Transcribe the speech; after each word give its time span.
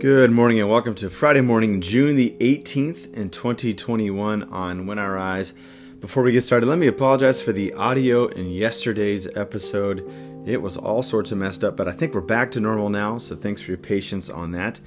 Good 0.00 0.30
morning 0.30 0.60
and 0.60 0.70
welcome 0.70 0.94
to 0.94 1.10
Friday 1.10 1.40
morning, 1.40 1.80
June 1.80 2.14
the 2.14 2.36
18th 2.38 3.12
in 3.14 3.30
2021 3.30 4.44
on 4.44 4.86
When 4.86 4.96
I 4.96 5.08
Rise. 5.08 5.54
Before 5.98 6.22
we 6.22 6.30
get 6.30 6.42
started, 6.42 6.66
let 6.66 6.78
me 6.78 6.86
apologize 6.86 7.42
for 7.42 7.52
the 7.52 7.72
audio 7.72 8.28
in 8.28 8.48
yesterday's 8.48 9.26
episode. 9.34 10.08
It 10.46 10.62
was 10.62 10.76
all 10.76 11.02
sorts 11.02 11.32
of 11.32 11.38
messed 11.38 11.64
up, 11.64 11.76
but 11.76 11.88
I 11.88 11.92
think 11.92 12.14
we're 12.14 12.20
back 12.20 12.52
to 12.52 12.60
normal 12.60 12.90
now, 12.90 13.18
so 13.18 13.34
thanks 13.34 13.60
for 13.60 13.72
your 13.72 13.78
patience 13.78 14.30
on 14.30 14.52
that. 14.52 14.80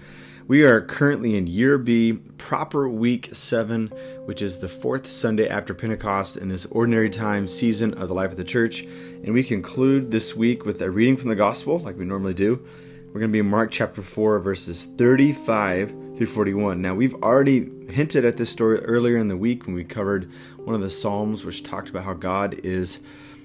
We 0.48 0.64
are 0.64 0.80
currently 0.80 1.36
in 1.36 1.46
year 1.46 1.78
B, 1.78 2.14
proper 2.38 2.88
week 2.88 3.32
7, 3.34 3.88
which 4.24 4.42
is 4.42 4.60
the 4.60 4.70
fourth 4.70 5.06
Sunday 5.06 5.50
after 5.50 5.74
Pentecost 5.74 6.38
in 6.38 6.48
this 6.48 6.68
ordinary 6.68 7.10
time 7.10 7.48
season 7.48 7.94
of 7.96 8.08
the 8.08 8.14
life 8.14 8.32
of 8.32 8.38
the 8.38 8.46
church. 8.46 8.84
And 9.26 9.34
we 9.34 9.44
conclude 9.44 10.12
this 10.12 10.38
week 10.38 10.64
with 10.64 10.82
a 10.82 10.90
reading 10.90 11.18
from 11.18 11.28
the 11.28 11.36
gospel, 11.36 11.80
like 11.80 11.98
we 11.98 12.06
normally 12.06 12.34
do. 12.34 12.66
We're 13.12 13.20
going 13.20 13.30
to 13.30 13.34
be 13.34 13.40
in 13.40 13.50
Mark 13.50 13.72
chapter 13.72 14.02
4, 14.02 14.40
verses 14.40 14.86
35 14.86 16.16
through 16.16 16.28
41. 16.28 16.82
Now, 16.82 16.96
we've 16.96 17.14
already 17.16 17.70
hinted 17.92 18.24
at 18.24 18.38
this 18.38 18.50
story 18.50 18.80
earlier 18.80 19.18
in 19.18 19.28
the 19.28 19.36
week 19.36 19.66
when 19.66 19.76
we 19.76 19.84
covered 19.84 20.32
one 20.60 20.76
of 20.76 20.82
the 20.82 20.90
Psalms, 20.90 21.44
which 21.44 21.62
talked 21.62 21.90
about 21.90 22.06
how 22.06 22.14
God 22.14 22.54
is 22.64 23.00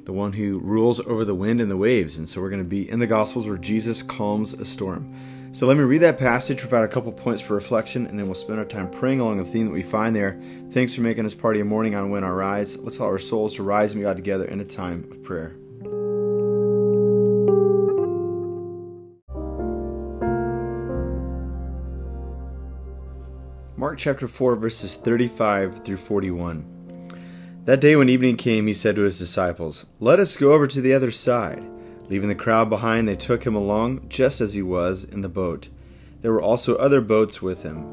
the 0.05 0.13
one 0.13 0.35
who 0.35 0.61
rules 0.61 1.01
over 1.01 1.25
the 1.25 1.35
wind 1.35 1.61
and 1.61 1.69
the 1.69 1.77
waves. 1.77 2.17
And 2.17 2.29
so 2.29 2.41
we're 2.41 2.49
going 2.49 2.63
to 2.63 2.69
be 2.69 2.89
in 2.89 3.01
the 3.01 3.09
Gospels 3.09 3.49
where 3.49 3.57
Jesus 3.57 4.05
calms 4.05 4.53
a 4.53 4.65
storm. 4.65 5.13
So 5.51 5.67
let 5.67 5.77
me 5.77 5.83
read 5.83 6.03
that 6.03 6.17
passage, 6.17 6.61
provide 6.61 6.85
a 6.85 6.89
couple 6.89 7.11
points 7.11 7.43
for 7.43 7.55
reflection, 7.55 8.07
and 8.07 8.17
then 8.17 8.27
we'll 8.27 8.37
spend 8.37 8.61
our 8.61 8.65
time 8.65 8.89
praying 8.89 9.19
along 9.19 9.39
the 9.39 9.45
theme 9.45 9.67
that 9.67 9.73
we 9.73 9.83
find 9.83 10.15
there. 10.15 10.41
Thanks 10.71 10.95
for 10.95 11.01
making 11.01 11.25
this 11.25 11.35
part 11.35 11.57
of 11.57 11.59
your 11.59 11.67
morning 11.67 11.97
on 11.97 12.11
When 12.11 12.23
I 12.23 12.29
Rise. 12.29 12.79
Let's 12.79 12.99
allow 12.99 13.09
our 13.09 13.19
souls 13.19 13.57
to 13.57 13.65
rise 13.65 13.91
and 13.91 14.01
be 14.01 14.05
God 14.05 14.17
together 14.17 14.45
in 14.45 14.61
a 14.61 14.65
time 14.65 15.09
of 15.11 15.25
prayer. 15.25 15.57
Chapter 23.97 24.29
4, 24.29 24.57
verses 24.57 24.97
35 24.97 25.83
through 25.83 25.97
41. 25.97 27.13
That 27.65 27.81
day 27.81 27.97
when 27.97 28.11
evening 28.11 28.37
came, 28.37 28.67
he 28.67 28.75
said 28.75 28.95
to 28.97 29.03
his 29.03 29.19
disciples, 29.19 29.87
Let 30.01 30.21
us 30.21 30.37
go 30.37 30.53
over 30.53 30.67
to 30.67 30.83
the 30.83 30.93
other 30.93 31.11
side. 31.11 31.65
Leaving 32.09 32.29
the 32.29 32.35
crowd 32.35 32.69
behind, 32.69 33.09
they 33.09 33.17
took 33.17 33.45
him 33.45 33.55
along, 33.55 34.09
just 34.11 34.43
as 34.43 34.53
he 34.53 34.61
was, 34.61 35.03
in 35.03 35.23
the 35.23 35.31
boat. 35.31 35.69
There 36.21 36.31
were 36.31 36.43
also 36.43 36.77
other 36.77 37.01
boats 37.01 37.41
with 37.41 37.63
him. 37.63 37.87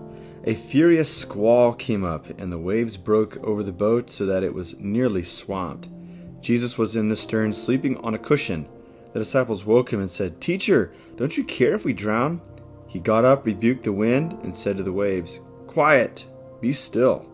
A 0.43 0.53
furious 0.53 1.15
squall 1.15 1.73
came 1.73 2.03
up, 2.03 2.27
and 2.37 2.51
the 2.51 2.59
waves 2.59 2.97
broke 2.97 3.37
over 3.37 3.63
the 3.63 3.71
boat 3.71 4.09
so 4.09 4.25
that 4.25 4.43
it 4.43 4.53
was 4.53 4.77
nearly 4.79 5.23
swamped. 5.23 5.87
Jesus 6.41 6.77
was 6.77 6.97
in 6.97 7.07
the 7.07 7.15
stern, 7.15 7.53
sleeping 7.53 7.95
on 7.99 8.13
a 8.13 8.19
cushion. 8.19 8.67
The 9.13 9.19
disciples 9.19 9.63
woke 9.63 9.93
him 9.93 10.01
and 10.01 10.11
said, 10.11 10.41
Teacher, 10.41 10.91
don't 11.15 11.37
you 11.37 11.45
care 11.45 11.73
if 11.73 11.85
we 11.85 11.93
drown? 11.93 12.41
He 12.87 12.99
got 12.99 13.23
up, 13.23 13.45
rebuked 13.45 13.85
the 13.85 13.93
wind, 13.93 14.33
and 14.43 14.55
said 14.55 14.75
to 14.77 14.83
the 14.83 14.91
waves, 14.91 15.39
Quiet! 15.73 16.27
Be 16.61 16.71
still! 16.71 17.25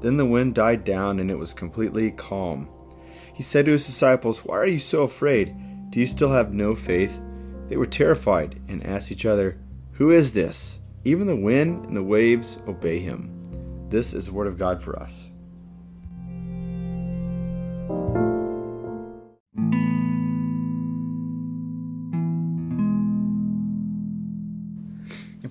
Then 0.00 0.16
the 0.16 0.24
wind 0.24 0.54
died 0.54 0.84
down 0.84 1.20
and 1.20 1.30
it 1.30 1.38
was 1.38 1.52
completely 1.52 2.10
calm. 2.12 2.66
He 3.34 3.42
said 3.42 3.66
to 3.66 3.72
his 3.72 3.84
disciples, 3.84 4.42
Why 4.42 4.56
are 4.56 4.66
you 4.66 4.78
so 4.78 5.02
afraid? 5.02 5.54
Do 5.90 6.00
you 6.00 6.06
still 6.06 6.32
have 6.32 6.54
no 6.54 6.74
faith? 6.74 7.20
They 7.68 7.76
were 7.76 7.84
terrified 7.84 8.58
and 8.68 8.82
asked 8.86 9.12
each 9.12 9.26
other, 9.26 9.58
Who 9.92 10.12
is 10.12 10.32
this? 10.32 10.80
Even 11.04 11.26
the 11.26 11.36
wind 11.36 11.84
and 11.84 11.94
the 11.94 12.02
waves 12.02 12.56
obey 12.66 13.00
him. 13.00 13.86
This 13.90 14.14
is 14.14 14.26
the 14.26 14.32
word 14.32 14.46
of 14.46 14.58
God 14.58 14.82
for 14.82 14.98
us. 14.98 15.28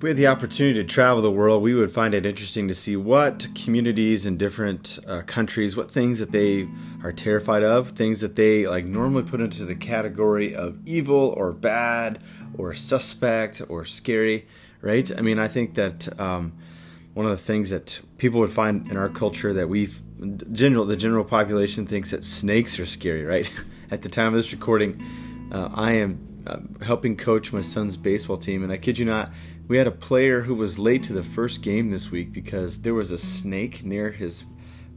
We 0.03 0.09
had 0.09 0.17
the 0.17 0.27
opportunity 0.27 0.73
to 0.73 0.83
travel 0.83 1.21
the 1.21 1.31
world, 1.31 1.63
we 1.63 1.73
would 1.73 1.89
find 1.89 2.13
it 2.13 2.25
interesting 2.25 2.67
to 2.67 2.75
see 2.75 2.97
what 2.97 3.47
communities 3.55 4.25
in 4.25 4.35
different 4.35 4.99
uh, 5.07 5.21
countries, 5.21 5.77
what 5.77 5.89
things 5.89 6.19
that 6.19 6.33
they 6.33 6.67
are 7.01 7.13
terrified 7.13 7.63
of, 7.63 7.91
things 7.91 8.19
that 8.19 8.35
they 8.35 8.67
like 8.67 8.83
normally 8.83 9.23
put 9.23 9.39
into 9.39 9.63
the 9.63 9.75
category 9.75 10.53
of 10.53 10.77
evil 10.85 11.33
or 11.37 11.53
bad 11.53 12.21
or 12.57 12.73
suspect 12.73 13.61
or 13.69 13.85
scary, 13.85 14.45
right? 14.81 15.09
I 15.17 15.21
mean, 15.21 15.39
I 15.39 15.47
think 15.47 15.75
that 15.75 16.19
um, 16.19 16.51
one 17.13 17.25
of 17.25 17.31
the 17.31 17.37
things 17.37 17.69
that 17.69 18.01
people 18.17 18.41
would 18.41 18.51
find 18.51 18.91
in 18.91 18.97
our 18.97 19.07
culture 19.07 19.53
that 19.53 19.69
we've 19.69 20.01
general 20.51 20.83
the 20.83 20.97
general 20.97 21.23
population 21.23 21.87
thinks 21.87 22.11
that 22.11 22.25
snakes 22.25 22.77
are 22.77 22.85
scary, 22.85 23.23
right? 23.23 23.49
At 23.89 24.01
the 24.01 24.09
time 24.09 24.27
of 24.27 24.33
this 24.33 24.51
recording, 24.51 25.01
uh, 25.53 25.69
I 25.73 25.93
am 25.93 26.32
uh, 26.45 26.59
helping 26.81 27.15
coach 27.15 27.53
my 27.53 27.61
son's 27.61 27.97
baseball 27.97 28.37
team, 28.37 28.63
and 28.63 28.71
I 28.71 28.77
kid 28.77 28.97
you 28.97 29.05
not, 29.05 29.31
we 29.67 29.77
had 29.77 29.87
a 29.87 29.91
player 29.91 30.41
who 30.41 30.55
was 30.55 30.77
late 30.77 31.03
to 31.03 31.13
the 31.13 31.23
first 31.23 31.61
game 31.61 31.91
this 31.91 32.11
week 32.11 32.33
because 32.33 32.81
there 32.81 32.93
was 32.93 33.11
a 33.11 33.17
snake 33.17 33.83
near 33.83 34.11
his 34.11 34.45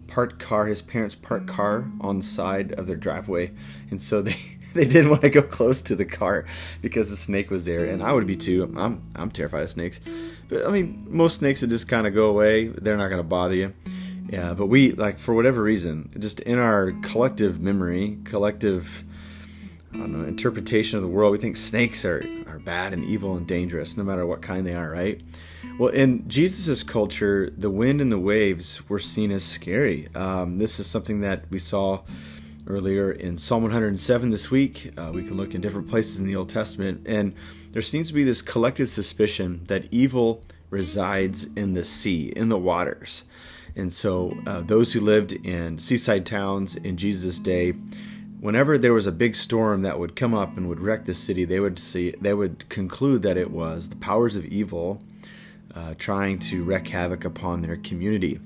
parked 0.06 0.38
car, 0.38 0.66
his 0.66 0.82
parents' 0.82 1.14
parked 1.14 1.46
car 1.46 1.90
on 2.00 2.18
the 2.18 2.24
side 2.24 2.72
of 2.72 2.86
their 2.86 2.96
driveway, 2.96 3.52
and 3.90 4.00
so 4.00 4.22
they 4.22 4.36
they 4.74 4.84
didn't 4.84 5.10
want 5.10 5.22
to 5.22 5.30
go 5.30 5.42
close 5.42 5.82
to 5.82 5.96
the 5.96 6.04
car 6.04 6.44
because 6.82 7.10
the 7.10 7.16
snake 7.16 7.50
was 7.50 7.64
there, 7.64 7.84
and 7.84 8.02
I 8.02 8.12
would 8.12 8.26
be 8.26 8.36
too. 8.36 8.72
I'm 8.76 9.02
I'm 9.14 9.30
terrified 9.30 9.62
of 9.62 9.70
snakes, 9.70 10.00
but 10.48 10.66
I 10.66 10.70
mean 10.70 11.06
most 11.08 11.38
snakes 11.38 11.60
would 11.60 11.70
just 11.70 11.88
kind 11.88 12.06
of 12.06 12.14
go 12.14 12.26
away. 12.28 12.68
They're 12.68 12.96
not 12.96 13.08
going 13.08 13.18
to 13.18 13.24
bother 13.24 13.54
you. 13.54 13.74
Yeah, 14.28 14.54
but 14.54 14.66
we 14.66 14.92
like 14.92 15.18
for 15.18 15.34
whatever 15.34 15.62
reason, 15.62 16.10
just 16.18 16.40
in 16.40 16.58
our 16.58 16.92
collective 17.02 17.60
memory, 17.60 18.18
collective 18.24 19.04
I 19.92 19.98
don't 19.98 20.12
know, 20.12 20.26
interpretation 20.26 20.96
of 20.96 21.02
the 21.02 21.08
world, 21.08 21.32
we 21.32 21.38
think 21.38 21.56
snakes 21.56 22.04
are, 22.04 22.24
are 22.46 22.58
bad 22.58 22.92
and 22.92 23.04
evil 23.04 23.36
and 23.36 23.46
dangerous, 23.46 23.96
no 23.96 24.04
matter 24.04 24.26
what 24.26 24.42
kind 24.42 24.66
they 24.66 24.74
are, 24.74 24.90
right? 24.90 25.20
Well, 25.78 25.90
in 25.90 26.28
Jesus' 26.28 26.82
culture, 26.82 27.52
the 27.56 27.70
wind 27.70 28.00
and 28.00 28.10
the 28.10 28.18
waves 28.18 28.88
were 28.88 28.98
seen 28.98 29.30
as 29.30 29.44
scary. 29.44 30.08
Um, 30.14 30.58
this 30.58 30.80
is 30.80 30.86
something 30.86 31.20
that 31.20 31.44
we 31.50 31.58
saw 31.58 32.02
earlier 32.66 33.12
in 33.12 33.36
Psalm 33.36 33.62
107 33.62 34.30
this 34.30 34.50
week. 34.50 34.92
Uh, 34.96 35.10
we 35.14 35.22
can 35.22 35.36
look 35.36 35.54
in 35.54 35.60
different 35.60 35.88
places 35.88 36.18
in 36.18 36.26
the 36.26 36.34
Old 36.34 36.48
Testament, 36.48 37.02
and 37.06 37.34
there 37.72 37.82
seems 37.82 38.08
to 38.08 38.14
be 38.14 38.24
this 38.24 38.42
collective 38.42 38.88
suspicion 38.88 39.62
that 39.66 39.84
evil 39.90 40.42
resides 40.70 41.44
in 41.56 41.74
the 41.74 41.84
sea, 41.84 42.32
in 42.34 42.48
the 42.48 42.58
waters. 42.58 43.24
And 43.76 43.92
so, 43.92 44.36
uh, 44.46 44.62
those 44.62 44.94
who 44.94 45.00
lived 45.00 45.32
in 45.32 45.78
seaside 45.78 46.24
towns 46.24 46.76
in 46.76 46.96
Jesus' 46.96 47.38
day, 47.38 47.74
whenever 48.46 48.78
there 48.78 48.94
was 48.94 49.08
a 49.08 49.12
big 49.12 49.34
storm 49.34 49.82
that 49.82 49.98
would 49.98 50.14
come 50.14 50.32
up 50.32 50.56
and 50.56 50.68
would 50.68 50.78
wreck 50.78 51.04
the 51.04 51.12
city, 51.12 51.44
they 51.44 51.58
would 51.58 51.80
see 51.80 52.14
they 52.20 52.32
would 52.32 52.68
conclude 52.68 53.22
that 53.22 53.36
it 53.36 53.50
was 53.50 53.88
the 53.88 53.96
powers 53.96 54.36
of 54.36 54.44
evil 54.44 55.02
uh, 55.74 55.94
trying 55.98 56.38
to 56.38 56.62
wreak 56.62 56.86
havoc 56.86 57.24
upon 57.24 57.62
their 57.62 57.76
community. 57.76 58.38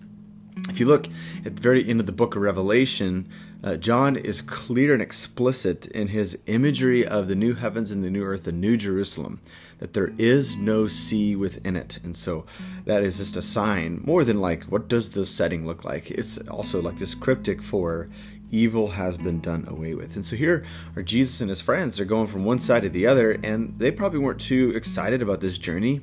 If 0.70 0.80
you 0.80 0.86
look 0.86 1.06
at 1.44 1.56
the 1.56 1.60
very 1.60 1.86
end 1.86 2.00
of 2.00 2.06
the 2.06 2.12
book 2.12 2.34
of 2.34 2.40
Revelation, 2.40 3.28
uh, 3.62 3.76
John 3.76 4.16
is 4.16 4.40
clear 4.40 4.94
and 4.94 5.02
explicit 5.02 5.84
in 5.88 6.08
his 6.08 6.38
imagery 6.46 7.06
of 7.06 7.28
the 7.28 7.34
new 7.34 7.54
heavens 7.54 7.90
and 7.90 8.02
the 8.02 8.10
new 8.10 8.24
earth, 8.24 8.44
the 8.44 8.52
new 8.52 8.78
Jerusalem, 8.78 9.42
that 9.78 9.92
there 9.92 10.12
is 10.16 10.56
no 10.56 10.86
sea 10.86 11.36
within 11.36 11.76
it. 11.76 11.98
And 12.02 12.16
so 12.16 12.46
that 12.86 13.02
is 13.02 13.18
just 13.18 13.36
a 13.36 13.42
sign, 13.42 14.00
more 14.02 14.24
than 14.24 14.40
like, 14.40 14.64
what 14.64 14.88
does 14.88 15.10
the 15.10 15.26
setting 15.26 15.66
look 15.66 15.84
like? 15.84 16.10
It's 16.10 16.38
also 16.48 16.80
like 16.80 16.98
this 16.98 17.14
cryptic 17.14 17.60
for 17.60 18.08
evil 18.50 18.88
has 18.92 19.16
been 19.16 19.40
done 19.40 19.66
away 19.68 19.94
with. 19.94 20.14
And 20.14 20.24
so 20.24 20.36
here 20.36 20.64
are 20.96 21.02
Jesus 21.02 21.40
and 21.40 21.48
his 21.48 21.60
friends. 21.60 21.96
They're 21.96 22.06
going 22.06 22.26
from 22.26 22.44
one 22.44 22.58
side 22.58 22.82
to 22.82 22.88
the 22.88 23.06
other, 23.06 23.32
and 23.32 23.78
they 23.78 23.90
probably 23.90 24.18
weren't 24.18 24.40
too 24.40 24.72
excited 24.74 25.22
about 25.22 25.40
this 25.40 25.58
journey. 25.58 26.00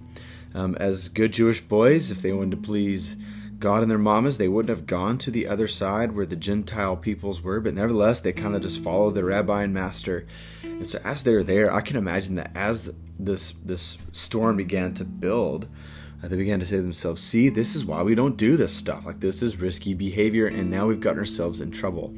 Um, 0.53 0.75
as 0.75 1.09
good 1.09 1.33
Jewish 1.33 1.61
boys, 1.61 2.09
if 2.09 2.21
they 2.21 2.31
wanted 2.31 2.51
to 2.51 2.57
please 2.57 3.15
God 3.59 3.81
and 3.81 3.89
their 3.89 3.97
mamas, 3.97 4.37
they 4.37 4.47
wouldn't 4.47 4.69
have 4.69 4.87
gone 4.87 5.17
to 5.19 5.31
the 5.31 5.47
other 5.47 5.67
side 5.67 6.11
where 6.11 6.25
the 6.25 6.35
Gentile 6.35 6.95
peoples 6.95 7.41
were, 7.41 7.59
but 7.59 7.73
nevertheless, 7.73 8.19
they 8.19 8.31
kind 8.31 8.55
of 8.55 8.61
just 8.61 8.83
followed 8.83 9.15
their 9.15 9.25
rabbi 9.25 9.63
and 9.63 9.73
master. 9.73 10.27
And 10.63 10.85
so, 10.85 10.99
as 11.03 11.23
they're 11.23 11.43
there, 11.43 11.73
I 11.73 11.81
can 11.81 11.95
imagine 11.95 12.35
that 12.35 12.51
as 12.55 12.93
this 13.17 13.55
this 13.63 13.97
storm 14.11 14.57
began 14.57 14.93
to 14.95 15.05
build, 15.05 15.67
uh, 16.23 16.27
they 16.27 16.35
began 16.35 16.59
to 16.59 16.65
say 16.65 16.75
to 16.75 16.81
themselves, 16.81 17.21
see, 17.21 17.49
this 17.49 17.75
is 17.75 17.85
why 17.85 18.03
we 18.03 18.15
don't 18.15 18.37
do 18.37 18.57
this 18.57 18.73
stuff. 18.73 19.05
Like, 19.05 19.21
this 19.21 19.41
is 19.41 19.57
risky 19.57 19.93
behavior, 19.93 20.47
and 20.47 20.69
now 20.69 20.87
we've 20.87 20.99
gotten 20.99 21.19
ourselves 21.19 21.59
in 21.59 21.71
trouble. 21.71 22.13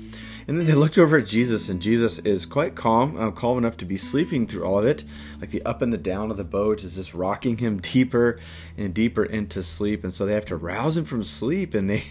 And 0.50 0.58
then 0.58 0.66
they 0.66 0.74
looked 0.74 0.98
over 0.98 1.18
at 1.18 1.28
Jesus, 1.28 1.70
and 1.70 1.80
Jesus 1.80 2.18
is 2.18 2.48
quite 2.48 2.74
calm, 2.74 3.16
uh, 3.20 3.30
calm 3.30 3.60
enough 3.60 3.78
to 3.78 3.86
be 3.86 3.98
sleeping 3.98 4.48
through 4.48 4.64
all 4.64 4.80
of 4.80 4.86
it. 4.86 5.04
Like, 5.40 5.52
the 5.52 5.62
up 5.62 5.84
and 5.84 5.94
the 5.94 5.98
down 5.98 6.32
of 6.32 6.38
the 6.38 6.44
boat 6.44 6.84
is 6.84 6.96
just 6.96 7.14
rocking 7.14 7.60
him 7.60 7.78
deeper 7.82 8.40
and 8.76 8.92
deeper 8.92 9.24
into 9.24 9.62
sleep. 9.62 10.04
And 10.04 10.12
so 10.12 10.26
they 10.26 10.34
have 10.34 10.46
to 10.46 10.58
rouse 10.58 10.98
him 10.98 11.06
from 11.06 11.24
sleep, 11.24 11.76
and 11.76 11.88
they, 11.88 12.04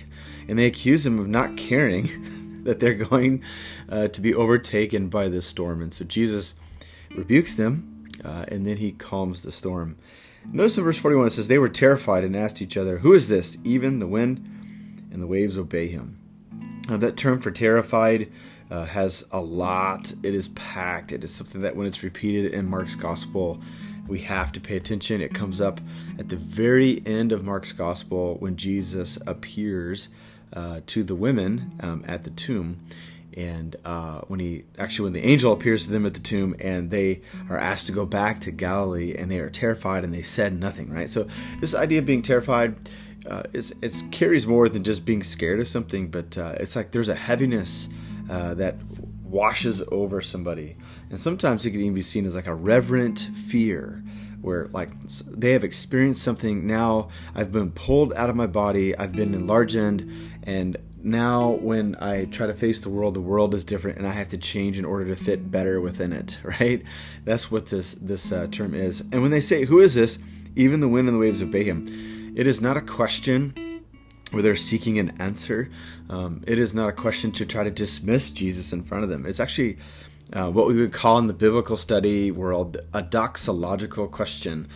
and 0.46 0.56
they 0.56 0.66
accuse 0.66 1.04
him 1.04 1.18
of 1.18 1.26
not 1.26 1.56
caring 1.56 2.62
that 2.62 2.78
they're 2.78 2.94
going 2.94 3.42
uh, 3.88 4.06
to 4.06 4.20
be 4.20 4.32
overtaken 4.32 5.08
by 5.08 5.28
this 5.28 5.44
storm. 5.44 5.82
And 5.82 5.92
so 5.92 6.04
Jesus 6.04 6.54
rebukes 7.10 7.56
them, 7.56 8.06
uh, 8.24 8.44
and 8.46 8.64
then 8.64 8.76
he 8.76 8.92
calms 8.92 9.42
the 9.42 9.50
storm. 9.50 9.96
Notice 10.52 10.78
in 10.78 10.84
verse 10.84 10.98
41 10.98 11.26
it 11.26 11.30
says, 11.30 11.48
They 11.48 11.58
were 11.58 11.68
terrified 11.68 12.22
and 12.22 12.36
asked 12.36 12.62
each 12.62 12.76
other, 12.76 12.98
Who 12.98 13.14
is 13.14 13.26
this? 13.26 13.58
Even 13.64 13.98
the 13.98 14.06
wind 14.06 15.08
and 15.10 15.20
the 15.20 15.26
waves 15.26 15.58
obey 15.58 15.88
him. 15.88 16.20
Now, 16.88 16.96
that 16.96 17.16
term 17.16 17.40
for 17.40 17.50
terrified 17.50 18.32
uh, 18.70 18.86
has 18.86 19.26
a 19.30 19.40
lot. 19.40 20.12
It 20.22 20.34
is 20.34 20.48
packed. 20.48 21.12
It 21.12 21.22
is 21.22 21.34
something 21.34 21.60
that 21.60 21.76
when 21.76 21.86
it's 21.86 22.02
repeated 22.02 22.52
in 22.52 22.66
Mark's 22.66 22.94
gospel, 22.94 23.60
we 24.06 24.20
have 24.20 24.52
to 24.52 24.60
pay 24.60 24.76
attention. 24.76 25.20
It 25.20 25.34
comes 25.34 25.60
up 25.60 25.80
at 26.18 26.30
the 26.30 26.36
very 26.36 27.02
end 27.04 27.30
of 27.30 27.44
Mark's 27.44 27.72
gospel 27.72 28.36
when 28.38 28.56
Jesus 28.56 29.18
appears 29.26 30.08
uh, 30.52 30.80
to 30.86 31.02
the 31.02 31.14
women 31.14 31.72
um, 31.80 32.04
at 32.08 32.24
the 32.24 32.30
tomb. 32.30 32.78
And 33.36 33.76
uh, 33.84 34.22
when 34.22 34.40
he 34.40 34.64
actually, 34.78 35.04
when 35.04 35.12
the 35.12 35.24
angel 35.24 35.52
appears 35.52 35.84
to 35.84 35.92
them 35.92 36.06
at 36.06 36.14
the 36.14 36.20
tomb, 36.20 36.56
and 36.58 36.90
they 36.90 37.20
are 37.48 37.58
asked 37.58 37.86
to 37.86 37.92
go 37.92 38.04
back 38.06 38.40
to 38.40 38.50
Galilee, 38.50 39.14
and 39.14 39.30
they 39.30 39.38
are 39.38 39.50
terrified, 39.50 40.02
and 40.02 40.12
they 40.12 40.22
said 40.22 40.58
nothing. 40.58 40.90
Right. 40.90 41.08
So 41.08 41.28
this 41.60 41.74
idea 41.74 42.00
of 42.00 42.06
being 42.06 42.22
terrified, 42.22 42.88
uh, 43.26 43.42
it's, 43.52 43.72
it's 43.82 44.02
carries 44.10 44.46
more 44.46 44.68
than 44.68 44.84
just 44.84 45.04
being 45.04 45.22
scared 45.22 45.60
of 45.60 45.68
something, 45.68 46.10
but 46.10 46.36
uh, 46.38 46.54
it's 46.58 46.76
like 46.76 46.92
there's 46.92 47.08
a 47.08 47.14
heaviness 47.14 47.88
uh, 48.30 48.54
that 48.54 48.76
washes 49.22 49.82
over 49.90 50.20
somebody. 50.20 50.76
And 51.10 51.20
sometimes 51.20 51.66
it 51.66 51.72
can 51.72 51.80
even 51.80 51.94
be 51.94 52.02
seen 52.02 52.24
as 52.24 52.34
like 52.34 52.46
a 52.46 52.54
reverent 52.54 53.30
fear 53.34 54.02
where 54.40 54.68
like 54.68 54.90
they 55.26 55.52
have 55.52 55.64
experienced 55.64 56.22
something 56.22 56.66
now 56.66 57.08
I've 57.34 57.50
been 57.50 57.72
pulled 57.72 58.12
out 58.12 58.30
of 58.30 58.36
my 58.36 58.46
body, 58.46 58.96
I've 58.96 59.12
been 59.12 59.34
enlarged 59.34 59.74
and 59.74 60.76
now 61.02 61.50
when 61.50 61.96
I 62.00 62.24
try 62.24 62.46
to 62.46 62.54
face 62.54 62.80
the 62.80 62.88
world, 62.88 63.14
the 63.14 63.20
world 63.20 63.54
is 63.54 63.64
different 63.64 63.98
and 63.98 64.06
I 64.06 64.12
have 64.12 64.28
to 64.30 64.38
change 64.38 64.78
in 64.78 64.84
order 64.84 65.06
to 65.06 65.16
fit 65.16 65.50
better 65.50 65.80
within 65.80 66.12
it, 66.12 66.40
right? 66.42 66.82
That's 67.24 67.50
what 67.50 67.66
this 67.66 67.92
this 68.00 68.32
uh, 68.32 68.46
term 68.50 68.74
is. 68.74 69.00
And 69.12 69.22
when 69.22 69.30
they 69.30 69.40
say 69.40 69.64
who 69.64 69.80
is 69.80 69.94
this? 69.94 70.18
Even 70.56 70.80
the 70.80 70.88
wind 70.88 71.08
and 71.08 71.16
the 71.16 71.20
waves 71.20 71.42
obey 71.42 71.64
him. 71.64 71.86
It 72.38 72.46
is 72.46 72.60
not 72.60 72.76
a 72.76 72.80
question 72.80 73.82
where 74.30 74.44
they're 74.44 74.54
seeking 74.54 74.96
an 75.00 75.20
answer. 75.20 75.70
Um, 76.08 76.44
it 76.46 76.56
is 76.56 76.72
not 76.72 76.88
a 76.88 76.92
question 76.92 77.32
to 77.32 77.44
try 77.44 77.64
to 77.64 77.70
dismiss 77.72 78.30
Jesus 78.30 78.72
in 78.72 78.84
front 78.84 79.02
of 79.02 79.10
them. 79.10 79.26
It's 79.26 79.40
actually 79.40 79.76
uh, 80.32 80.48
what 80.48 80.68
we 80.68 80.76
would 80.76 80.92
call 80.92 81.18
in 81.18 81.26
the 81.26 81.34
biblical 81.34 81.76
study 81.76 82.30
world 82.30 82.76
a 82.94 83.02
doxological 83.02 84.08
question, 84.08 84.68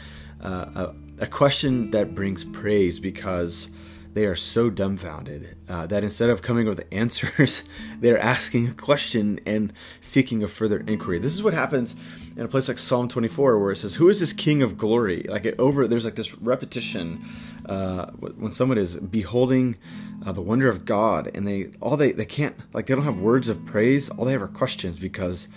uh, 0.42 0.48
a, 0.74 0.94
a, 1.20 1.26
question 1.28 1.92
that 1.92 2.16
brings 2.16 2.44
praise 2.44 2.98
because 2.98 3.68
they 4.14 4.26
are 4.26 4.36
so 4.36 4.68
dumbfounded 4.68 5.56
uh, 5.68 5.86
that 5.86 6.04
instead 6.04 6.28
of 6.28 6.42
coming 6.42 6.66
with 6.66 6.86
answers, 6.92 7.64
they're 7.98 8.18
asking 8.18 8.68
a 8.68 8.74
question 8.74 9.40
and 9.46 9.72
seeking 10.00 10.42
a 10.42 10.48
further 10.48 10.80
inquiry. 10.86 11.18
This 11.18 11.32
is 11.32 11.42
what 11.42 11.54
happens 11.54 11.96
in 12.36 12.44
a 12.44 12.48
place 12.48 12.68
like 12.68 12.78
Psalm 12.78 13.08
24, 13.08 13.58
where 13.58 13.72
it 13.72 13.76
says, 13.76 13.94
"Who 13.96 14.08
is 14.08 14.20
this 14.20 14.32
King 14.32 14.62
of 14.62 14.76
glory?" 14.76 15.24
Like 15.28 15.46
it 15.46 15.54
over, 15.58 15.88
there's 15.88 16.04
like 16.04 16.16
this 16.16 16.36
repetition 16.38 17.24
uh, 17.66 18.06
when 18.06 18.52
someone 18.52 18.78
is 18.78 18.96
beholding 18.96 19.76
uh, 20.24 20.32
the 20.32 20.42
wonder 20.42 20.68
of 20.68 20.84
God, 20.84 21.30
and 21.34 21.46
they 21.46 21.70
all 21.80 21.96
they 21.96 22.12
they 22.12 22.26
can't 22.26 22.56
like 22.74 22.86
they 22.86 22.94
don't 22.94 23.04
have 23.04 23.18
words 23.18 23.48
of 23.48 23.64
praise. 23.64 24.10
All 24.10 24.24
they 24.24 24.32
have 24.32 24.42
are 24.42 24.48
questions 24.48 25.00
because. 25.00 25.48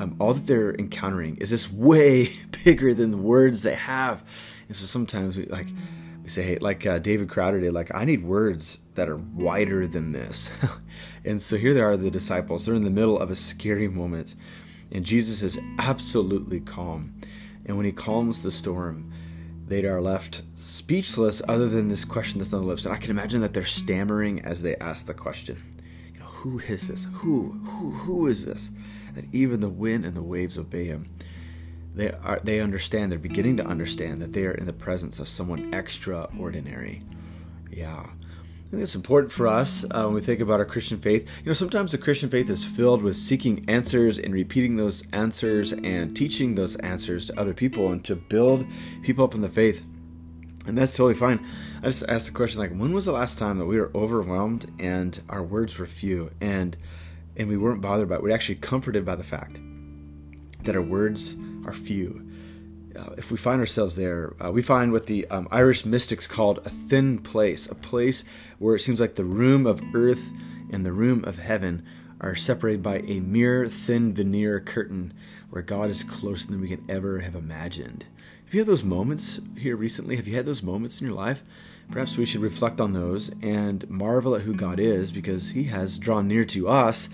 Um, 0.00 0.14
all 0.20 0.32
that 0.32 0.46
they're 0.46 0.76
encountering 0.76 1.38
is 1.38 1.50
this 1.50 1.72
way 1.72 2.30
bigger 2.64 2.94
than 2.94 3.10
the 3.10 3.16
words 3.16 3.62
they 3.62 3.74
have, 3.74 4.22
and 4.68 4.76
so 4.76 4.86
sometimes 4.86 5.36
we 5.36 5.46
like 5.46 5.66
say, 6.28 6.42
hey, 6.42 6.58
like 6.60 6.86
uh, 6.86 6.98
David 6.98 7.28
Crowder 7.28 7.60
did, 7.60 7.72
like, 7.72 7.94
I 7.94 8.04
need 8.04 8.24
words 8.24 8.78
that 8.94 9.08
are 9.08 9.16
wider 9.16 9.86
than 9.86 10.12
this. 10.12 10.50
and 11.24 11.40
so 11.40 11.56
here 11.56 11.74
they 11.74 11.80
are, 11.80 11.96
the 11.96 12.10
disciples. 12.10 12.66
They're 12.66 12.74
in 12.74 12.84
the 12.84 12.90
middle 12.90 13.18
of 13.18 13.30
a 13.30 13.34
scary 13.34 13.88
moment, 13.88 14.34
and 14.92 15.04
Jesus 15.04 15.42
is 15.42 15.58
absolutely 15.78 16.60
calm. 16.60 17.14
And 17.66 17.76
when 17.76 17.86
he 17.86 17.92
calms 17.92 18.42
the 18.42 18.50
storm, 18.50 19.12
they 19.66 19.84
are 19.84 20.00
left 20.00 20.42
speechless 20.56 21.42
other 21.46 21.68
than 21.68 21.88
this 21.88 22.04
question 22.04 22.38
that's 22.38 22.54
on 22.54 22.62
the 22.62 22.66
lips. 22.66 22.86
And 22.86 22.94
I 22.94 22.98
can 22.98 23.10
imagine 23.10 23.42
that 23.42 23.52
they're 23.52 23.64
stammering 23.64 24.40
as 24.40 24.62
they 24.62 24.76
ask 24.76 25.06
the 25.06 25.14
question. 25.14 25.62
You 26.14 26.20
know, 26.20 26.26
who 26.26 26.60
is 26.60 26.88
this? 26.88 27.06
Who? 27.12 27.60
Who? 27.64 27.90
Who 27.90 28.26
is 28.26 28.46
this? 28.46 28.70
That 29.14 29.26
even 29.32 29.60
the 29.60 29.68
wind 29.68 30.06
and 30.06 30.14
the 30.14 30.22
waves 30.22 30.58
obey 30.58 30.86
him 30.86 31.10
they 31.94 32.10
are 32.10 32.38
they 32.42 32.60
understand 32.60 33.10
they're 33.10 33.18
beginning 33.18 33.56
to 33.56 33.66
understand 33.66 34.20
that 34.22 34.32
they 34.32 34.44
are 34.44 34.52
in 34.52 34.66
the 34.66 34.72
presence 34.72 35.18
of 35.18 35.28
someone 35.28 35.72
extraordinary 35.74 37.02
yeah 37.70 38.06
I 38.68 38.70
think 38.72 38.82
it's 38.82 38.94
important 38.94 39.32
for 39.32 39.48
us 39.48 39.84
uh, 39.84 40.02
when 40.04 40.12
we 40.12 40.20
think 40.20 40.40
about 40.40 40.60
our 40.60 40.66
Christian 40.66 40.98
faith. 40.98 41.26
You 41.38 41.46
know, 41.46 41.52
sometimes 41.54 41.92
the 41.92 41.96
Christian 41.96 42.28
faith 42.28 42.50
is 42.50 42.66
filled 42.66 43.00
with 43.00 43.16
seeking 43.16 43.64
answers 43.66 44.18
and 44.18 44.34
repeating 44.34 44.76
those 44.76 45.04
answers 45.10 45.72
and 45.72 46.14
teaching 46.14 46.54
those 46.54 46.76
answers 46.76 47.28
to 47.28 47.40
other 47.40 47.54
people 47.54 47.90
and 47.90 48.04
to 48.04 48.14
build 48.14 48.66
people 49.00 49.24
up 49.24 49.34
in 49.34 49.40
the 49.40 49.48
faith. 49.48 49.82
And 50.66 50.76
that's 50.76 50.94
totally 50.94 51.14
fine. 51.14 51.46
I 51.78 51.86
just 51.86 52.04
asked 52.08 52.26
the 52.26 52.32
question 52.32 52.60
like, 52.60 52.76
when 52.76 52.92
was 52.92 53.06
the 53.06 53.12
last 53.12 53.38
time 53.38 53.58
that 53.58 53.64
we 53.64 53.80
were 53.80 53.90
overwhelmed 53.94 54.70
and 54.78 55.18
our 55.30 55.42
words 55.42 55.78
were 55.78 55.86
few 55.86 56.30
and 56.38 56.76
and 57.38 57.48
we 57.48 57.56
weren't 57.56 57.80
bothered 57.80 58.10
by 58.10 58.16
it? 58.16 58.22
We 58.22 58.30
are 58.30 58.34
actually 58.34 58.56
comforted 58.56 59.02
by 59.02 59.16
the 59.16 59.24
fact 59.24 59.58
that 60.64 60.76
our 60.76 60.82
words 60.82 61.36
are 61.68 61.74
few. 61.74 62.26
Uh, 62.96 63.10
if 63.18 63.30
we 63.30 63.36
find 63.36 63.60
ourselves 63.60 63.96
there, 63.96 64.34
uh, 64.42 64.50
we 64.50 64.62
find 64.62 64.90
what 64.90 65.06
the 65.06 65.26
um, 65.28 65.46
Irish 65.50 65.84
mystics 65.84 66.26
called 66.26 66.58
a 66.64 66.70
thin 66.70 67.18
place, 67.18 67.66
a 67.66 67.74
place 67.74 68.24
where 68.58 68.74
it 68.74 68.80
seems 68.80 69.00
like 69.00 69.14
the 69.14 69.24
room 69.24 69.66
of 69.66 69.82
earth 69.94 70.30
and 70.72 70.84
the 70.84 70.92
room 70.92 71.24
of 71.24 71.36
heaven 71.36 71.84
are 72.20 72.34
separated 72.34 72.82
by 72.82 72.98
a 73.00 73.20
mere 73.20 73.68
thin 73.68 74.14
veneer 74.14 74.60
curtain 74.60 75.12
where 75.50 75.62
God 75.62 75.90
is 75.90 76.02
closer 76.02 76.48
than 76.48 76.60
we 76.60 76.68
can 76.68 76.84
ever 76.88 77.20
have 77.20 77.34
imagined. 77.34 78.06
Have 78.46 78.54
you 78.54 78.60
had 78.60 78.68
those 78.68 78.82
moments 78.82 79.40
here 79.58 79.76
recently? 79.76 80.16
Have 80.16 80.26
you 80.26 80.34
had 80.34 80.46
those 80.46 80.62
moments 80.62 81.00
in 81.00 81.06
your 81.06 81.16
life? 81.16 81.44
Perhaps 81.90 82.16
we 82.16 82.24
should 82.24 82.40
reflect 82.40 82.80
on 82.80 82.92
those 82.94 83.30
and 83.42 83.88
marvel 83.88 84.34
at 84.34 84.42
who 84.42 84.54
God 84.54 84.80
is 84.80 85.12
because 85.12 85.50
He 85.50 85.64
has 85.64 85.98
drawn 85.98 86.26
near 86.26 86.44
to 86.44 86.68
us, 86.68 87.10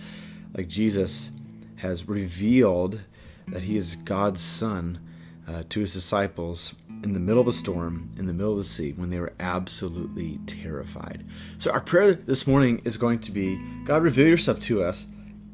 like 0.56 0.68
Jesus 0.68 1.30
has 1.76 2.08
revealed 2.08 3.00
that 3.48 3.64
he 3.64 3.76
is 3.76 3.96
God's 3.96 4.40
son 4.40 5.00
uh, 5.46 5.62
to 5.68 5.80
his 5.80 5.92
disciples 5.92 6.74
in 7.02 7.12
the 7.12 7.20
middle 7.20 7.42
of 7.42 7.48
a 7.48 7.52
storm, 7.52 8.10
in 8.16 8.26
the 8.26 8.32
middle 8.32 8.52
of 8.52 8.58
the 8.58 8.64
sea, 8.64 8.92
when 8.92 9.10
they 9.10 9.20
were 9.20 9.34
absolutely 9.38 10.38
terrified. 10.46 11.24
So, 11.58 11.70
our 11.70 11.80
prayer 11.80 12.14
this 12.14 12.46
morning 12.46 12.80
is 12.84 12.96
going 12.96 13.18
to 13.20 13.32
be 13.32 13.60
God, 13.84 14.02
reveal 14.02 14.26
yourself 14.26 14.58
to 14.60 14.82
us, 14.82 15.06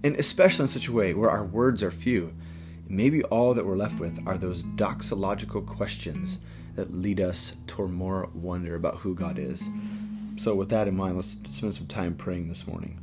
and 0.04 0.14
especially 0.16 0.64
in 0.64 0.68
such 0.68 0.88
a 0.88 0.92
way 0.92 1.12
where 1.12 1.30
our 1.30 1.44
words 1.44 1.82
are 1.82 1.90
few. 1.90 2.34
Maybe 2.88 3.22
all 3.24 3.54
that 3.54 3.66
we're 3.66 3.76
left 3.76 4.00
with 4.00 4.26
are 4.26 4.38
those 4.38 4.64
doxological 4.64 5.64
questions 5.64 6.40
that 6.74 6.92
lead 6.92 7.20
us 7.20 7.54
toward 7.66 7.90
more 7.90 8.28
wonder 8.34 8.74
about 8.74 8.96
who 8.96 9.14
God 9.14 9.38
is. 9.38 9.68
So, 10.36 10.54
with 10.54 10.70
that 10.70 10.88
in 10.88 10.96
mind, 10.96 11.16
let's 11.16 11.36
spend 11.44 11.74
some 11.74 11.86
time 11.86 12.14
praying 12.14 12.48
this 12.48 12.66
morning. 12.66 12.98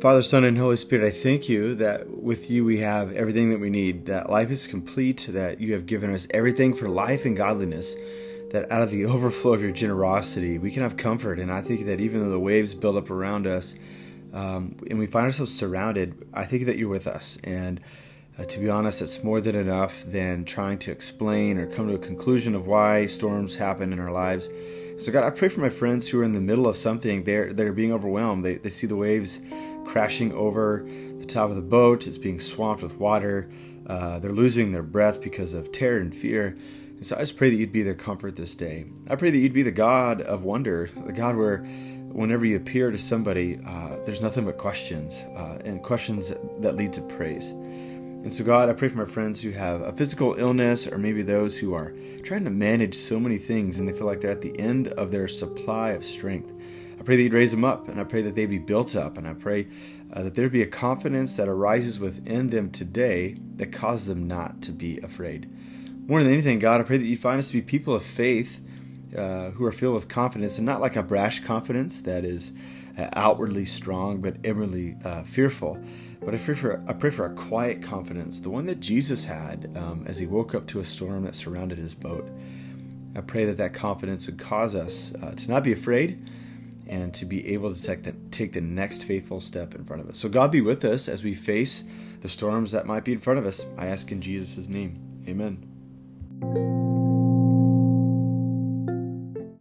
Father, 0.00 0.22
Son, 0.22 0.44
and 0.44 0.56
Holy 0.56 0.78
Spirit, 0.78 1.06
I 1.06 1.10
thank 1.10 1.46
you 1.46 1.74
that 1.74 2.08
with 2.08 2.50
you 2.50 2.64
we 2.64 2.78
have 2.78 3.12
everything 3.12 3.50
that 3.50 3.60
we 3.60 3.68
need, 3.68 4.06
that 4.06 4.30
life 4.30 4.50
is 4.50 4.66
complete, 4.66 5.28
that 5.28 5.60
you 5.60 5.74
have 5.74 5.84
given 5.84 6.14
us 6.14 6.26
everything 6.30 6.72
for 6.72 6.88
life 6.88 7.26
and 7.26 7.36
godliness, 7.36 7.96
that 8.50 8.72
out 8.72 8.80
of 8.80 8.90
the 8.90 9.04
overflow 9.14 9.52
of 9.52 9.60
your 9.60 9.72
generosity 9.72 10.56
we 10.56 10.70
can 10.70 10.82
have 10.82 10.96
comfort. 10.96 11.38
And 11.38 11.52
I 11.52 11.60
think 11.60 11.84
that 11.84 12.00
even 12.00 12.22
though 12.22 12.30
the 12.30 12.40
waves 12.40 12.74
build 12.74 12.96
up 12.96 13.10
around 13.10 13.46
us 13.46 13.74
um, 14.32 14.74
and 14.88 14.98
we 14.98 15.06
find 15.06 15.26
ourselves 15.26 15.54
surrounded, 15.54 16.26
I 16.32 16.46
think 16.46 16.64
that 16.64 16.78
you're 16.78 16.88
with 16.88 17.06
us. 17.06 17.36
And 17.44 17.78
uh, 18.40 18.44
to 18.44 18.58
be 18.58 18.70
honest, 18.70 19.02
it's 19.02 19.22
more 19.22 19.40
than 19.40 19.54
enough 19.54 20.02
than 20.06 20.44
trying 20.44 20.78
to 20.78 20.90
explain 20.90 21.58
or 21.58 21.66
come 21.66 21.88
to 21.88 21.94
a 21.94 21.98
conclusion 21.98 22.54
of 22.54 22.66
why 22.66 23.04
storms 23.04 23.56
happen 23.56 23.92
in 23.92 24.00
our 24.00 24.12
lives. 24.12 24.48
So, 24.98 25.12
God, 25.12 25.24
I 25.24 25.30
pray 25.30 25.48
for 25.48 25.60
my 25.60 25.68
friends 25.68 26.08
who 26.08 26.20
are 26.20 26.24
in 26.24 26.32
the 26.32 26.40
middle 26.40 26.66
of 26.66 26.76
something. 26.76 27.24
They're, 27.24 27.52
they're 27.52 27.72
being 27.72 27.92
overwhelmed. 27.92 28.44
They, 28.44 28.56
they 28.56 28.70
see 28.70 28.86
the 28.86 28.96
waves 28.96 29.40
crashing 29.84 30.32
over 30.32 30.86
the 31.18 31.26
top 31.26 31.50
of 31.50 31.56
the 31.56 31.62
boat. 31.62 32.06
It's 32.06 32.18
being 32.18 32.40
swamped 32.40 32.82
with 32.82 32.96
water. 32.96 33.50
Uh, 33.86 34.18
they're 34.20 34.32
losing 34.32 34.72
their 34.72 34.82
breath 34.82 35.20
because 35.20 35.52
of 35.52 35.72
terror 35.72 35.98
and 35.98 36.14
fear. 36.14 36.56
And 36.96 37.04
so 37.04 37.16
I 37.16 37.20
just 37.20 37.36
pray 37.36 37.50
that 37.50 37.56
you'd 37.56 37.72
be 37.72 37.82
their 37.82 37.94
comfort 37.94 38.36
this 38.36 38.54
day. 38.54 38.86
I 39.08 39.16
pray 39.16 39.30
that 39.30 39.38
you'd 39.38 39.52
be 39.52 39.62
the 39.62 39.70
God 39.70 40.22
of 40.22 40.44
wonder, 40.44 40.88
the 41.06 41.12
God 41.12 41.36
where 41.36 41.58
whenever 42.12 42.44
you 42.44 42.56
appear 42.56 42.90
to 42.90 42.98
somebody, 42.98 43.58
uh, 43.66 43.96
there's 44.04 44.20
nothing 44.20 44.44
but 44.44 44.58
questions 44.58 45.24
uh, 45.36 45.58
and 45.64 45.82
questions 45.82 46.32
that 46.60 46.76
lead 46.76 46.92
to 46.94 47.02
praise. 47.02 47.52
And 48.22 48.30
so, 48.30 48.44
God, 48.44 48.68
I 48.68 48.74
pray 48.74 48.88
for 48.88 48.98
my 48.98 49.06
friends 49.06 49.40
who 49.40 49.50
have 49.52 49.80
a 49.80 49.92
physical 49.92 50.34
illness 50.34 50.86
or 50.86 50.98
maybe 50.98 51.22
those 51.22 51.56
who 51.56 51.72
are 51.72 51.94
trying 52.22 52.44
to 52.44 52.50
manage 52.50 52.94
so 52.94 53.18
many 53.18 53.38
things 53.38 53.80
and 53.80 53.88
they 53.88 53.94
feel 53.94 54.06
like 54.06 54.20
they're 54.20 54.30
at 54.30 54.42
the 54.42 54.58
end 54.58 54.88
of 54.88 55.10
their 55.10 55.26
supply 55.26 55.90
of 55.92 56.04
strength. 56.04 56.52
I 56.98 57.02
pray 57.02 57.16
that 57.16 57.22
you'd 57.22 57.32
raise 57.32 57.50
them 57.50 57.64
up 57.64 57.88
and 57.88 57.98
I 57.98 58.04
pray 58.04 58.20
that 58.20 58.34
they 58.34 58.44
be 58.44 58.58
built 58.58 58.94
up 58.94 59.16
and 59.16 59.26
I 59.26 59.32
pray 59.32 59.68
uh, 60.12 60.22
that 60.24 60.34
there 60.34 60.50
be 60.50 60.60
a 60.60 60.66
confidence 60.66 61.34
that 61.36 61.48
arises 61.48 61.98
within 61.98 62.50
them 62.50 62.70
today 62.70 63.36
that 63.56 63.72
causes 63.72 64.08
them 64.08 64.28
not 64.28 64.60
to 64.62 64.72
be 64.72 64.98
afraid. 64.98 65.50
More 66.06 66.22
than 66.22 66.30
anything, 66.30 66.58
God, 66.58 66.78
I 66.78 66.84
pray 66.84 66.98
that 66.98 67.06
you 67.06 67.16
find 67.16 67.38
us 67.38 67.48
to 67.48 67.54
be 67.54 67.62
people 67.62 67.94
of 67.94 68.02
faith 68.02 68.60
uh, 69.16 69.50
who 69.52 69.64
are 69.64 69.72
filled 69.72 69.94
with 69.94 70.08
confidence 70.08 70.58
and 70.58 70.66
not 70.66 70.82
like 70.82 70.94
a 70.94 71.02
brash 71.02 71.40
confidence 71.40 72.02
that 72.02 72.26
is 72.26 72.52
uh, 72.98 73.08
outwardly 73.14 73.64
strong 73.64 74.20
but 74.20 74.36
inwardly 74.44 74.96
uh, 75.04 75.22
fearful. 75.22 75.82
But 76.20 76.34
I 76.34 76.38
pray 76.38 76.54
for 76.54 76.84
I 76.86 76.92
pray 76.92 77.10
for 77.10 77.24
a 77.24 77.34
quiet 77.34 77.82
confidence, 77.82 78.40
the 78.40 78.50
one 78.50 78.66
that 78.66 78.80
Jesus 78.80 79.24
had 79.24 79.72
um, 79.76 80.04
as 80.06 80.18
he 80.18 80.26
woke 80.26 80.54
up 80.54 80.66
to 80.68 80.80
a 80.80 80.84
storm 80.84 81.24
that 81.24 81.34
surrounded 81.34 81.78
his 81.78 81.94
boat. 81.94 82.28
I 83.16 83.20
pray 83.20 83.44
that 83.46 83.56
that 83.56 83.74
confidence 83.74 84.26
would 84.26 84.38
cause 84.38 84.74
us 84.74 85.12
uh, 85.22 85.32
to 85.32 85.50
not 85.50 85.64
be 85.64 85.72
afraid 85.72 86.30
and 86.86 87.14
to 87.14 87.24
be 87.24 87.52
able 87.52 87.72
to 87.72 87.80
take 87.80 88.02
the, 88.02 88.12
take 88.30 88.52
the 88.52 88.60
next 88.60 89.04
faithful 89.04 89.40
step 89.40 89.74
in 89.74 89.84
front 89.84 90.02
of 90.02 90.08
us. 90.08 90.18
So, 90.18 90.28
God 90.28 90.50
be 90.50 90.60
with 90.60 90.84
us 90.84 91.08
as 91.08 91.22
we 91.22 91.34
face 91.34 91.84
the 92.20 92.28
storms 92.28 92.72
that 92.72 92.86
might 92.86 93.04
be 93.04 93.12
in 93.12 93.18
front 93.18 93.38
of 93.38 93.46
us. 93.46 93.64
I 93.78 93.86
ask 93.86 94.10
in 94.12 94.20
Jesus' 94.20 94.68
name. 94.68 94.98
Amen. 95.28 96.79